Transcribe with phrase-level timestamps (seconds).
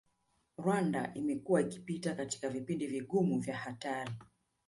[0.57, 4.11] Rwanda imekuwa ikipita katika vipindi vigumu na vya hatari